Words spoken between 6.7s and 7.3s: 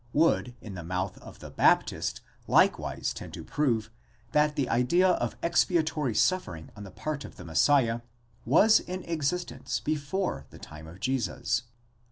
on the part